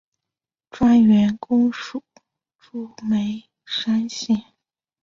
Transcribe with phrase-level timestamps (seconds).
[0.71, 2.03] 专员公署
[2.57, 4.45] 驻眉山县。